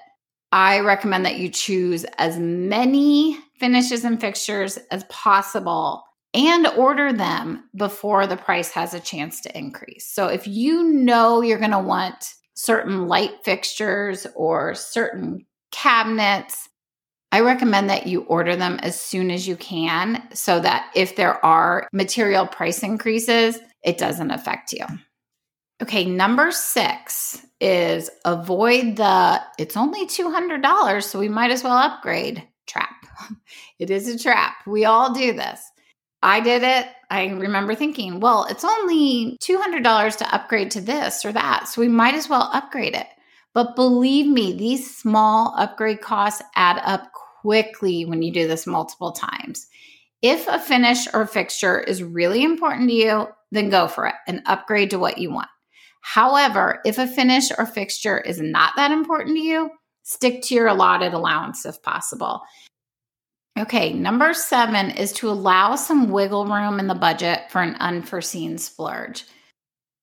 I 0.52 0.80
recommend 0.80 1.26
that 1.26 1.38
you 1.38 1.50
choose 1.50 2.04
as 2.18 2.38
many 2.38 3.38
finishes 3.62 4.04
and 4.04 4.20
fixtures 4.20 4.78
as 4.90 5.06
possible 5.06 6.04
and 6.34 6.66
order 6.68 7.14
them 7.14 7.64
before 7.76 8.26
the 8.26 8.36
price 8.36 8.72
has 8.72 8.94
a 8.94 9.00
chance 9.00 9.40
to 9.42 9.58
increase. 9.58 10.08
So 10.12 10.28
if 10.28 10.48
you 10.48 10.84
know 10.84 11.42
you're 11.42 11.60
going 11.60 11.72
to 11.72 11.80
want 11.80 12.34
certain 12.56 13.08
light 13.08 13.32
fixtures 13.46 14.26
or 14.36 14.74
certain 14.74 15.46
cabinets, 15.72 16.68
I 17.32 17.42
recommend 17.42 17.90
that 17.90 18.08
you 18.08 18.24
order 18.24 18.56
them 18.56 18.80
as 18.82 19.00
soon 19.00 19.30
as 19.30 19.48
you 19.48 19.56
can 19.56 20.28
so 20.34 20.60
that 20.60 20.92
if 20.96 21.16
there 21.16 21.44
are 21.46 21.88
material 21.94 22.48
price 22.48 22.82
increases, 22.82 23.60
it 23.84 24.00
doesn't 24.00 24.32
affect 24.32 24.74
you. 24.74 24.86
Okay, 25.82 26.06
number 26.06 26.52
six 26.52 27.46
is 27.60 28.10
avoid 28.26 28.98
the 28.98 29.42
it's 29.58 29.78
only 29.78 30.08
$200, 30.08 31.04
so 31.04 31.20
we 31.20 31.30
might 31.30 31.52
as 31.52 31.64
well 31.64 31.78
upgrade. 31.78 32.48
It 33.80 33.90
is 33.90 34.08
a 34.08 34.18
trap. 34.18 34.54
We 34.68 34.86
all 34.86 35.14
do 35.14 35.34
this. 35.34 35.60
I 36.24 36.40
did 36.40 36.62
it. 36.62 36.88
I 37.10 37.26
remember 37.26 37.74
thinking, 37.74 38.20
well, 38.20 38.46
it's 38.46 38.64
only 38.64 39.38
$200 39.42 40.18
to 40.18 40.36
upgrade 40.36 40.70
to 40.72 40.82
this 40.82 41.26
or 41.26 41.32
that. 41.32 41.68
So 41.68 41.82
we 41.82 41.88
might 41.88 42.14
as 42.14 42.30
well 42.30 42.50
upgrade 42.54 42.96
it. 42.96 43.08
But 43.54 43.76
believe 43.76 44.28
me, 44.28 44.54
these 44.54 44.96
small 44.96 45.56
upgrade 45.58 46.02
costs 46.02 46.44
add 46.56 46.80
up 46.86 47.12
quickly 47.42 48.06
when 48.06 48.22
you 48.22 48.32
do 48.32 48.48
this 48.48 48.68
multiple 48.68 49.12
times. 49.12 49.68
If 50.22 50.48
a 50.48 50.60
finish 50.60 51.08
or 51.14 51.26
fixture 51.26 51.80
is 51.80 52.04
really 52.04 52.44
important 52.44 52.90
to 52.90 52.96
you, 52.96 53.28
then 53.52 53.70
go 53.70 53.88
for 53.88 54.06
it 54.06 54.16
and 54.28 54.42
upgrade 54.46 54.92
to 54.92 55.00
what 55.00 55.18
you 55.18 55.32
want. 55.32 55.50
However, 56.02 56.80
if 56.86 56.98
a 56.98 57.08
finish 57.08 57.50
or 57.58 57.66
fixture 57.66 58.20
is 58.20 58.40
not 58.40 58.74
that 58.76 58.92
important 58.92 59.36
to 59.38 59.44
you, 59.44 59.72
stick 60.04 60.42
to 60.44 60.56
your 60.56 60.68
allotted 60.68 61.14
allowance 61.14 61.66
if 61.66 61.82
possible. 61.82 62.42
Okay, 63.62 63.94
number 63.94 64.34
seven 64.34 64.90
is 64.90 65.14
to 65.14 65.30
allow 65.30 65.76
some 65.76 66.10
wiggle 66.10 66.48
room 66.48 66.80
in 66.80 66.88
the 66.88 66.96
budget 66.96 67.42
for 67.52 67.62
an 67.62 67.76
unforeseen 67.76 68.58
splurge. 68.58 69.24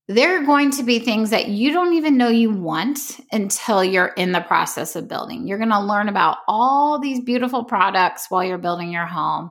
There 0.06 0.40
are 0.40 0.46
going 0.46 0.70
to 0.72 0.84
be 0.84 1.00
things 1.00 1.30
that 1.30 1.48
you 1.48 1.72
don't 1.72 1.94
even 1.94 2.16
know 2.16 2.28
you 2.28 2.50
want 2.50 3.18
until 3.32 3.82
you're 3.82 4.06
in 4.16 4.30
the 4.30 4.40
process 4.40 4.94
of 4.94 5.08
building. 5.08 5.48
You're 5.48 5.58
going 5.58 5.70
to 5.70 5.80
learn 5.80 6.08
about 6.08 6.38
all 6.46 7.00
these 7.00 7.20
beautiful 7.20 7.64
products 7.64 8.26
while 8.28 8.44
you're 8.44 8.58
building 8.58 8.92
your 8.92 9.06
home. 9.06 9.50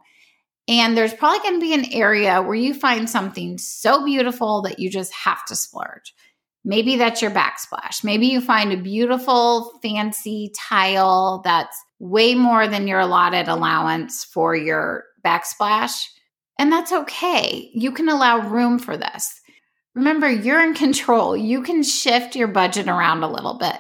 And 0.69 0.95
there's 0.95 1.13
probably 1.13 1.39
going 1.39 1.59
to 1.59 1.65
be 1.65 1.73
an 1.73 1.91
area 1.91 2.41
where 2.41 2.55
you 2.55 2.73
find 2.73 3.09
something 3.09 3.57
so 3.57 4.05
beautiful 4.05 4.61
that 4.61 4.79
you 4.79 4.89
just 4.89 5.13
have 5.13 5.43
to 5.47 5.55
splurge. 5.55 6.13
Maybe 6.63 6.95
that's 6.95 7.21
your 7.21 7.31
backsplash. 7.31 8.05
Maybe 8.05 8.27
you 8.27 8.39
find 8.39 8.71
a 8.71 8.77
beautiful, 8.77 9.77
fancy 9.81 10.53
tile 10.55 11.41
that's 11.43 11.77
way 11.99 12.35
more 12.35 12.67
than 12.67 12.87
your 12.87 12.99
allotted 12.99 13.47
allowance 13.47 14.23
for 14.23 14.55
your 14.55 15.05
backsplash. 15.25 16.05
And 16.59 16.71
that's 16.71 16.91
okay. 16.91 17.69
You 17.73 17.91
can 17.91 18.09
allow 18.09 18.47
room 18.47 18.79
for 18.79 18.97
this. 18.97 19.39
Remember, 19.95 20.29
you're 20.29 20.63
in 20.63 20.73
control. 20.73 21.35
You 21.35 21.61
can 21.63 21.81
shift 21.81 22.35
your 22.35 22.47
budget 22.47 22.87
around 22.87 23.23
a 23.23 23.31
little 23.31 23.57
bit. 23.57 23.77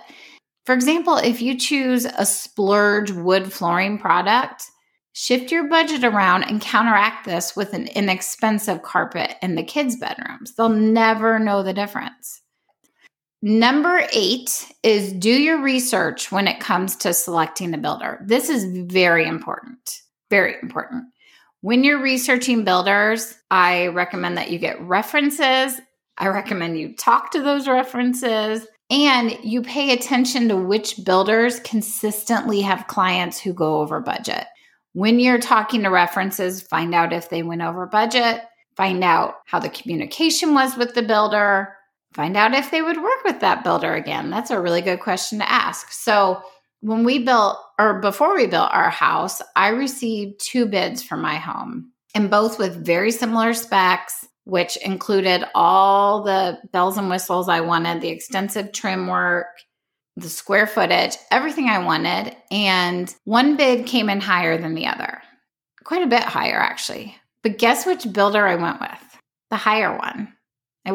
For 0.65 0.73
example, 0.73 1.17
if 1.17 1.41
you 1.41 1.57
choose 1.57 2.05
a 2.05 2.25
splurge 2.25 3.11
wood 3.11 3.53
flooring 3.53 3.97
product, 3.99 4.63
shift 5.13 5.51
your 5.51 5.67
budget 5.67 6.03
around 6.03 6.43
and 6.43 6.59
counteract 6.59 7.25
this 7.25 7.55
with 7.55 7.73
an 7.73 7.87
inexpensive 7.87 8.81
carpet 8.81 9.35
in 9.41 9.55
the 9.55 9.63
kids' 9.63 9.95
bedrooms. 9.95 10.53
They'll 10.55 10.69
never 10.69 11.39
know 11.39 11.63
the 11.63 11.73
difference. 11.73 12.41
Number 13.41 14.01
eight 14.13 14.71
is 14.81 15.13
do 15.13 15.29
your 15.29 15.61
research 15.61 16.31
when 16.31 16.47
it 16.47 16.59
comes 16.59 16.95
to 16.97 17.13
selecting 17.13 17.73
a 17.73 17.77
builder. 17.77 18.19
This 18.25 18.49
is 18.49 18.65
very 18.91 19.27
important. 19.27 20.01
Very 20.29 20.55
important. 20.61 21.05
When 21.61 21.83
you're 21.83 22.01
researching 22.01 22.63
builders, 22.63 23.35
I 23.51 23.87
recommend 23.87 24.37
that 24.37 24.49
you 24.49 24.57
get 24.57 24.81
references. 24.81 25.79
I 26.17 26.27
recommend 26.29 26.79
you 26.79 26.95
talk 26.95 27.31
to 27.31 27.41
those 27.41 27.67
references 27.67 28.65
and 28.89 29.37
you 29.43 29.61
pay 29.61 29.91
attention 29.91 30.47
to 30.49 30.55
which 30.55 31.03
builders 31.03 31.59
consistently 31.59 32.61
have 32.61 32.87
clients 32.87 33.39
who 33.39 33.53
go 33.53 33.81
over 33.81 33.99
budget. 33.99 34.45
When 34.93 35.19
you're 35.19 35.39
talking 35.39 35.83
to 35.83 35.89
references, 35.89 36.63
find 36.63 36.95
out 36.95 37.13
if 37.13 37.29
they 37.29 37.43
went 37.43 37.61
over 37.61 37.85
budget, 37.85 38.41
find 38.75 39.03
out 39.03 39.35
how 39.45 39.59
the 39.59 39.69
communication 39.69 40.55
was 40.55 40.75
with 40.75 40.95
the 40.95 41.03
builder, 41.03 41.76
find 42.13 42.35
out 42.35 42.53
if 42.53 42.71
they 42.71 42.81
would 42.81 43.01
work 43.01 43.23
with 43.23 43.39
that 43.41 43.63
builder 43.63 43.93
again. 43.93 44.29
That's 44.29 44.51
a 44.51 44.59
really 44.59 44.81
good 44.81 44.99
question 44.99 45.39
to 45.39 45.51
ask. 45.51 45.91
So, 45.91 46.41
when 46.81 47.03
we 47.03 47.19
built 47.19 47.57
or 47.79 47.99
before 48.01 48.35
we 48.35 48.45
built 48.45 48.69
our 48.71 48.89
house, 48.89 49.41
I 49.55 49.69
received 49.69 50.39
two 50.39 50.67
bids 50.67 51.01
for 51.01 51.17
my 51.17 51.35
home, 51.35 51.91
and 52.13 52.29
both 52.29 52.59
with 52.59 52.85
very 52.85 53.11
similar 53.11 53.53
specs, 53.53 54.27
which 54.43 54.77
included 54.77 55.43
all 55.55 56.23
the 56.23 56.59
bells 56.71 56.97
and 56.97 57.09
whistles 57.09 57.49
I 57.49 57.61
wanted, 57.61 58.01
the 58.01 58.09
extensive 58.09 58.71
trim 58.71 59.07
work, 59.07 59.47
the 60.15 60.29
square 60.29 60.67
footage, 60.67 61.17
everything 61.31 61.67
I 61.67 61.79
wanted. 61.79 62.35
And 62.51 63.13
one 63.25 63.57
bid 63.57 63.87
came 63.87 64.09
in 64.09 64.21
higher 64.21 64.57
than 64.57 64.75
the 64.75 64.85
other, 64.85 65.21
quite 65.83 66.03
a 66.03 66.07
bit 66.07 66.23
higher, 66.23 66.59
actually. 66.59 67.15
But 67.41 67.57
guess 67.57 67.85
which 67.85 68.11
builder 68.13 68.45
I 68.45 68.55
went 68.55 68.79
with? 68.79 69.19
The 69.49 69.57
higher 69.57 69.97
one 69.97 70.33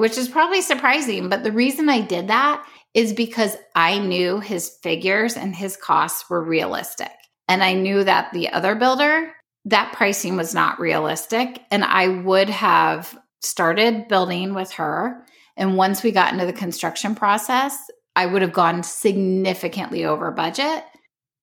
which 0.01 0.19
is 0.19 0.29
probably 0.29 0.63
surprising. 0.63 1.29
But 1.29 1.45
the 1.45 1.53
reason 1.53 1.89
I 1.89 2.01
did 2.01 2.29
that 2.29 2.65
is 2.95 3.13
because 3.13 3.57
I 3.75 3.99
knew 3.99 4.41
his 4.41 4.71
figures 4.83 5.37
and 5.37 5.55
his 5.55 5.77
costs 5.77 6.29
were 6.29 6.43
realistic. 6.43 7.11
And 7.49 7.63
I 7.63 7.75
knew 7.75 8.05
that 8.05 8.33
the 8.33 8.51
other 8.51 8.75
builder, 8.75 9.33
that 9.67 9.93
pricing 9.93 10.37
was 10.37 10.55
not 10.55 10.81
realistic. 10.81 11.63
And 11.71 11.85
I 11.85 12.09
would 12.09 12.51
have 12.51 13.19
started 13.41 14.09
building 14.09 14.55
with 14.55 14.73
her. 14.73 15.25
And 15.57 15.77
once 15.77 16.03
we 16.03 16.13
got 16.13 16.33
into 16.33 16.47
the 16.47 16.53
construction 16.53 17.15
process, 17.15 17.77
I 18.15 18.27
would 18.27 18.43
have 18.43 18.53
gone 18.53 18.83
significantly 18.83 20.05
over 20.05 20.31
budget, 20.31 20.85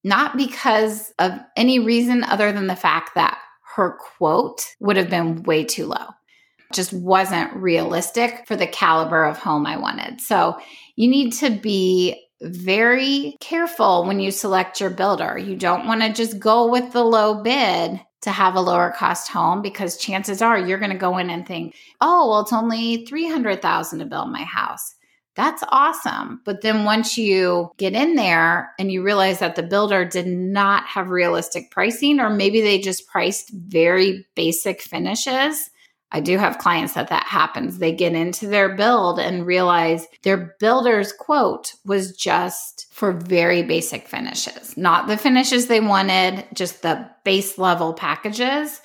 not 0.03 0.37
because 0.37 1.11
of 1.19 1.33
any 1.55 1.79
reason 1.79 2.23
other 2.23 2.51
than 2.51 2.67
the 2.67 2.75
fact 2.75 3.15
that 3.15 3.39
her 3.75 3.97
quote 4.17 4.63
would 4.79 4.97
have 4.97 5.09
been 5.09 5.43
way 5.43 5.63
too 5.63 5.85
low 5.85 6.07
just 6.73 6.93
wasn't 6.93 7.53
realistic 7.53 8.45
for 8.47 8.55
the 8.55 8.67
caliber 8.67 9.23
of 9.23 9.37
home 9.37 9.65
I 9.65 9.77
wanted. 9.77 10.21
So 10.21 10.57
you 10.95 11.07
need 11.07 11.31
to 11.33 11.49
be 11.49 12.25
very 12.41 13.35
careful 13.41 14.05
when 14.05 14.19
you 14.19 14.31
select 14.31 14.79
your 14.79 14.89
builder. 14.89 15.37
You 15.37 15.55
don't 15.55 15.87
want 15.87 16.01
to 16.01 16.13
just 16.13 16.39
go 16.39 16.67
with 16.67 16.91
the 16.93 17.03
low 17.03 17.43
bid 17.43 17.99
to 18.21 18.31
have 18.31 18.55
a 18.55 18.61
lower 18.61 18.91
cost 18.91 19.29
home 19.29 19.61
because 19.61 19.97
chances 19.97 20.41
are 20.41 20.57
you're 20.57 20.79
going 20.79 20.91
to 20.91 20.97
go 20.97 21.17
in 21.17 21.29
and 21.29 21.47
think, 21.47 21.75
"Oh, 22.01 22.29
well 22.29 22.41
it's 22.41 22.53
only 22.53 23.05
300,000 23.05 23.99
to 23.99 24.05
build 24.05 24.31
my 24.31 24.43
house." 24.43 24.95
That's 25.35 25.63
awesome. 25.69 26.41
But 26.43 26.61
then 26.61 26.83
once 26.83 27.17
you 27.17 27.71
get 27.77 27.93
in 27.93 28.15
there 28.15 28.73
and 28.77 28.91
you 28.91 29.03
realize 29.03 29.39
that 29.39 29.55
the 29.55 29.63
builder 29.63 30.03
did 30.03 30.27
not 30.27 30.85
have 30.85 31.09
realistic 31.09 31.71
pricing 31.71 32.19
or 32.19 32.29
maybe 32.29 32.59
they 32.59 32.79
just 32.79 33.07
priced 33.07 33.49
very 33.53 34.25
basic 34.35 34.81
finishes, 34.81 35.69
I 36.11 36.19
do 36.21 36.37
have 36.37 36.57
clients 36.57 36.93
that 36.93 37.09
that 37.09 37.25
happens. 37.25 37.77
They 37.77 37.91
get 37.91 38.13
into 38.13 38.47
their 38.47 38.75
build 38.75 39.19
and 39.19 39.45
realize 39.45 40.07
their 40.23 40.55
builder's 40.59 41.13
quote 41.13 41.73
was 41.85 42.15
just 42.15 42.87
for 42.91 43.13
very 43.13 43.61
basic 43.61 44.07
finishes, 44.07 44.75
not 44.75 45.07
the 45.07 45.17
finishes 45.17 45.67
they 45.67 45.79
wanted, 45.79 46.45
just 46.53 46.81
the 46.81 47.09
base 47.23 47.57
level 47.57 47.93
packages. 47.93 48.81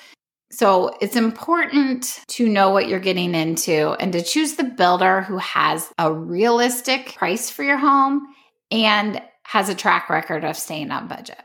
So 0.51 0.97
it's 1.01 1.17
important 1.17 2.21
to 2.29 2.49
know 2.49 2.71
what 2.71 2.89
you're 2.89 3.01
getting 3.01 3.35
into 3.35 3.97
and 3.99 4.13
to 4.13 4.23
choose 4.23 4.55
the 4.55 4.65
builder 4.65 5.23
who 5.23 5.39
has 5.39 5.91
a 5.99 6.13
realistic 6.13 7.15
price 7.17 7.51
for 7.51 7.65
your 7.65 7.79
home 7.79 8.27
and 8.71 9.21
has 9.45 9.69
a 9.69 9.75
track 9.75 10.11
record 10.11 10.45
of 10.45 10.57
staying 10.57 10.91
on 10.91 11.09
budget. 11.09 11.43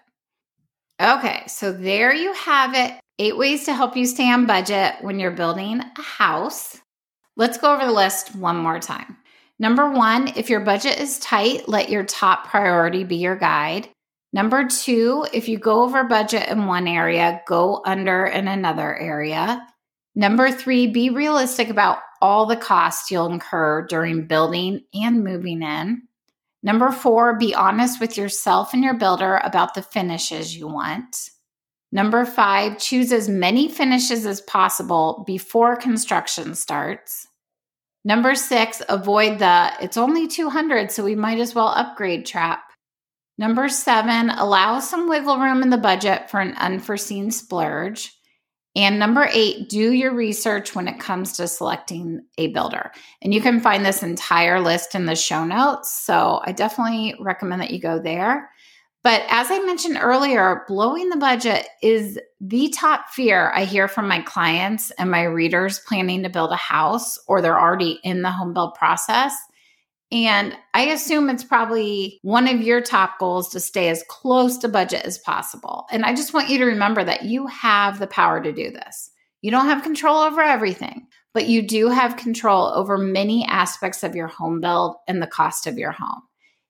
Okay, 1.01 1.43
so 1.47 1.71
there 1.71 2.13
you 2.13 2.33
have 2.33 2.75
it. 2.75 2.99
Eight 3.21 3.37
ways 3.37 3.65
to 3.65 3.73
help 3.73 3.97
you 3.97 4.05
stay 4.05 4.31
on 4.31 4.45
budget 4.45 4.95
when 5.01 5.19
you're 5.19 5.29
building 5.29 5.81
a 5.81 6.01
house. 6.01 6.79
Let's 7.35 7.57
go 7.57 7.73
over 7.73 7.85
the 7.85 7.91
list 7.91 8.33
one 8.33 8.55
more 8.55 8.79
time. 8.79 9.17
Number 9.59 9.91
one, 9.91 10.29
if 10.37 10.49
your 10.49 10.61
budget 10.61 11.01
is 11.01 11.19
tight, 11.19 11.67
let 11.67 11.89
your 11.89 12.05
top 12.05 12.47
priority 12.47 13.03
be 13.03 13.17
your 13.17 13.35
guide. 13.35 13.89
Number 14.31 14.65
two, 14.65 15.25
if 15.33 15.49
you 15.49 15.59
go 15.59 15.83
over 15.83 16.05
budget 16.05 16.47
in 16.47 16.65
one 16.65 16.87
area, 16.87 17.41
go 17.45 17.81
under 17.85 18.25
in 18.25 18.47
another 18.47 18.97
area. 18.97 19.67
Number 20.15 20.49
three, 20.49 20.87
be 20.87 21.09
realistic 21.09 21.67
about 21.67 21.97
all 22.21 22.45
the 22.45 22.55
costs 22.55 23.11
you'll 23.11 23.31
incur 23.31 23.85
during 23.87 24.27
building 24.27 24.85
and 24.93 25.25
moving 25.25 25.61
in. 25.61 26.03
Number 26.63 26.89
four, 26.89 27.37
be 27.37 27.53
honest 27.53 27.99
with 27.99 28.17
yourself 28.17 28.73
and 28.73 28.81
your 28.81 28.93
builder 28.93 29.41
about 29.43 29.73
the 29.73 29.81
finishes 29.81 30.55
you 30.55 30.67
want. 30.67 31.31
Number 31.91 32.23
five, 32.25 32.77
choose 32.77 33.11
as 33.11 33.27
many 33.27 33.67
finishes 33.67 34.25
as 34.25 34.41
possible 34.41 35.23
before 35.25 35.75
construction 35.75 36.53
starts. 36.55 37.27
Number 38.05 38.35
six, 38.35 38.81
avoid 38.87 39.39
the 39.39 39.71
it's 39.81 39.97
only 39.97 40.27
200, 40.27 40.91
so 40.91 41.03
we 41.03 41.15
might 41.15 41.39
as 41.39 41.55
well 41.55 41.67
upgrade 41.67 42.25
trap. 42.25 42.61
Number 43.37 43.69
seven, 43.69 44.29
allow 44.29 44.79
some 44.79 45.09
wiggle 45.09 45.37
room 45.37 45.63
in 45.63 45.69
the 45.69 45.77
budget 45.77 46.29
for 46.29 46.39
an 46.39 46.55
unforeseen 46.55 47.31
splurge. 47.31 48.13
And 48.75 48.99
number 48.99 49.27
eight, 49.31 49.69
do 49.69 49.91
your 49.91 50.13
research 50.13 50.75
when 50.75 50.87
it 50.87 50.99
comes 50.99 51.33
to 51.33 51.47
selecting 51.47 52.21
a 52.37 52.47
builder. 52.47 52.91
And 53.21 53.33
you 53.33 53.41
can 53.41 53.59
find 53.59 53.83
this 53.85 54.03
entire 54.03 54.59
list 54.59 54.93
in 54.93 55.05
the 55.05 55.15
show 55.15 55.43
notes. 55.43 56.03
So 56.03 56.39
I 56.45 56.51
definitely 56.51 57.15
recommend 57.19 57.61
that 57.61 57.71
you 57.71 57.79
go 57.79 57.99
there. 57.99 58.51
But 59.01 59.23
as 59.29 59.49
I 59.49 59.59
mentioned 59.59 59.97
earlier, 60.01 60.63
blowing 60.67 61.09
the 61.09 61.17
budget 61.17 61.67
is 61.81 62.19
the 62.41 62.69
top 62.69 63.09
fear 63.09 63.51
I 63.55 63.63
hear 63.63 63.87
from 63.87 64.07
my 64.07 64.21
clients 64.21 64.91
and 64.91 65.09
my 65.09 65.23
readers 65.23 65.79
planning 65.79 66.23
to 66.23 66.29
build 66.29 66.51
a 66.51 66.57
house 66.57 67.17
or 67.27 67.41
they're 67.41 67.59
already 67.59 67.99
in 68.03 68.21
the 68.21 68.31
home 68.31 68.53
build 68.53 68.75
process. 68.75 69.33
And 70.11 70.57
I 70.73 70.87
assume 70.87 71.29
it's 71.29 71.43
probably 71.43 72.19
one 72.23 72.47
of 72.47 72.61
your 72.61 72.81
top 72.81 73.19
goals 73.19 73.49
to 73.49 73.59
stay 73.59 73.89
as 73.89 74.03
close 74.09 74.57
to 74.59 74.67
budget 74.67 75.05
as 75.05 75.19
possible. 75.19 75.85
And 75.91 76.03
I 76.03 76.15
just 76.15 76.33
want 76.33 76.49
you 76.49 76.57
to 76.57 76.65
remember 76.65 77.03
that 77.03 77.23
you 77.23 77.45
have 77.47 77.99
the 77.99 78.07
power 78.07 78.41
to 78.41 78.51
do 78.51 78.71
this. 78.71 79.11
You 79.41 79.51
don't 79.51 79.67
have 79.67 79.83
control 79.83 80.17
over 80.17 80.41
everything, 80.41 81.07
but 81.33 81.47
you 81.47 81.61
do 81.61 81.89
have 81.89 82.17
control 82.17 82.65
over 82.65 82.97
many 82.97 83.45
aspects 83.45 84.03
of 84.03 84.15
your 84.15 84.27
home 84.27 84.59
build 84.59 84.95
and 85.07 85.21
the 85.21 85.27
cost 85.27 85.67
of 85.67 85.77
your 85.77 85.91
home. 85.91 86.23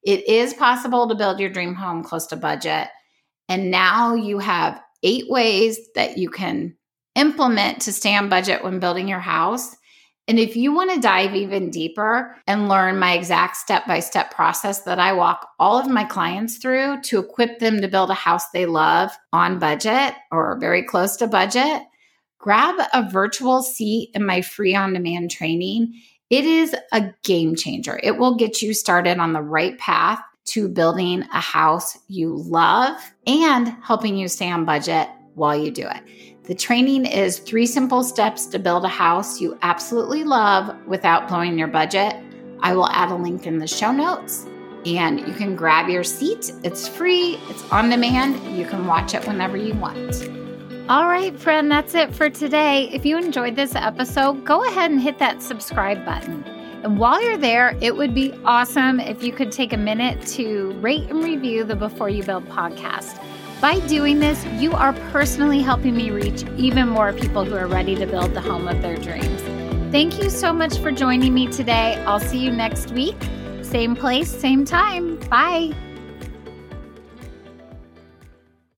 It 0.03 0.27
is 0.27 0.53
possible 0.53 1.07
to 1.07 1.15
build 1.15 1.39
your 1.39 1.49
dream 1.49 1.75
home 1.75 2.03
close 2.03 2.27
to 2.27 2.35
budget. 2.35 2.87
And 3.47 3.71
now 3.71 4.13
you 4.13 4.39
have 4.39 4.81
eight 5.03 5.29
ways 5.29 5.79
that 5.95 6.17
you 6.17 6.29
can 6.29 6.75
implement 7.15 7.81
to 7.81 7.93
stay 7.93 8.15
on 8.15 8.29
budget 8.29 8.63
when 8.63 8.79
building 8.79 9.07
your 9.07 9.19
house 9.19 9.75
and 10.29 10.37
if 10.37 10.55
you 10.55 10.71
want 10.71 10.93
to 10.93 10.99
dive 10.99 11.33
even 11.33 11.71
deeper 11.71 12.37
and 12.45 12.69
learn 12.69 12.99
my 12.99 13.13
exact 13.13 13.57
step 13.57 13.87
by 13.87 13.99
step 13.99 14.29
process 14.29 14.83
that 14.83 14.99
I 14.99 15.11
walk 15.11 15.49
all 15.57 15.79
of 15.79 15.87
my 15.87 16.03
clients 16.03 16.57
through 16.57 17.01
to 17.05 17.17
equip 17.17 17.57
them 17.57 17.81
to 17.81 17.87
build 17.87 18.11
a 18.11 18.13
house 18.13 18.47
they 18.51 18.67
love 18.67 19.09
on 19.33 19.57
budget 19.57 20.13
or 20.31 20.59
very 20.59 20.83
close 20.83 21.17
to 21.17 21.27
budget, 21.27 21.81
grab 22.37 22.75
a 22.93 23.09
virtual 23.09 23.63
seat 23.63 24.11
in 24.13 24.23
my 24.23 24.41
free 24.41 24.75
on 24.75 24.93
demand 24.93 25.31
training. 25.31 25.99
It 26.29 26.45
is 26.45 26.75
a 26.91 27.11
game 27.23 27.55
changer. 27.55 27.99
It 28.03 28.17
will 28.17 28.35
get 28.35 28.61
you 28.61 28.73
started 28.73 29.17
on 29.17 29.33
the 29.33 29.41
right 29.41 29.77
path 29.79 30.21
to 30.45 30.67
building 30.67 31.23
a 31.33 31.39
house 31.39 31.97
you 32.07 32.35
love 32.35 32.95
and 33.25 33.69
helping 33.81 34.15
you 34.15 34.27
stay 34.27 34.49
on 34.51 34.63
budget 34.63 35.07
while 35.33 35.55
you 35.55 35.71
do 35.71 35.87
it. 35.87 36.43
The 36.43 36.55
training 36.55 37.05
is 37.05 37.39
three 37.39 37.65
simple 37.65 38.03
steps 38.03 38.45
to 38.47 38.59
build 38.59 38.85
a 38.85 38.89
house 38.89 39.41
you 39.41 39.57
absolutely 39.63 40.23
love 40.23 40.75
without 40.87 41.27
blowing 41.27 41.57
your 41.57 41.67
budget. 41.67 42.15
I 42.61 42.75
will 42.75 42.89
add 42.89 43.11
a 43.11 43.15
link 43.15 43.47
in 43.47 43.57
the 43.57 43.67
show 43.67 43.91
notes 43.91 44.45
and 44.85 45.19
you 45.21 45.33
can 45.33 45.55
grab 45.55 45.89
your 45.89 46.03
seat. 46.03 46.51
It's 46.63 46.87
free, 46.87 47.39
it's 47.49 47.69
on 47.71 47.89
demand. 47.89 48.55
You 48.55 48.65
can 48.65 48.85
watch 48.85 49.13
it 49.13 49.25
whenever 49.27 49.57
you 49.57 49.73
want. 49.75 50.38
All 50.89 51.07
right, 51.07 51.37
friend, 51.39 51.69
that's 51.69 51.93
it 51.93 52.15
for 52.15 52.31
today. 52.31 52.89
If 52.91 53.05
you 53.05 53.15
enjoyed 53.15 53.55
this 53.55 53.75
episode, 53.75 54.43
go 54.43 54.65
ahead 54.65 54.89
and 54.89 54.99
hit 54.99 55.19
that 55.19 55.39
subscribe 55.39 56.03
button. 56.03 56.43
And 56.81 56.97
while 56.97 57.23
you're 57.23 57.37
there, 57.37 57.77
it 57.79 57.95
would 57.95 58.15
be 58.15 58.33
awesome 58.43 58.99
if 58.99 59.21
you 59.21 59.31
could 59.31 59.51
take 59.51 59.71
a 59.71 59.77
minute 59.77 60.25
to 60.29 60.71
rate 60.81 61.07
and 61.11 61.23
review 61.23 61.63
the 61.63 61.75
Before 61.75 62.09
You 62.09 62.23
Build 62.23 62.49
podcast. 62.49 63.23
By 63.61 63.79
doing 63.81 64.19
this, 64.19 64.43
you 64.59 64.71
are 64.71 64.93
personally 65.11 65.61
helping 65.61 65.95
me 65.95 66.09
reach 66.09 66.43
even 66.57 66.89
more 66.89 67.13
people 67.13 67.45
who 67.45 67.55
are 67.55 67.67
ready 67.67 67.93
to 67.93 68.07
build 68.07 68.33
the 68.33 68.41
home 68.41 68.67
of 68.67 68.81
their 68.81 68.97
dreams. 68.97 69.41
Thank 69.91 70.17
you 70.17 70.31
so 70.31 70.51
much 70.51 70.79
for 70.79 70.91
joining 70.91 71.35
me 71.35 71.51
today. 71.51 72.03
I'll 72.07 72.19
see 72.19 72.39
you 72.39 72.51
next 72.51 72.89
week. 72.93 73.17
Same 73.61 73.95
place, 73.95 74.31
same 74.31 74.65
time. 74.65 75.17
Bye. 75.29 75.71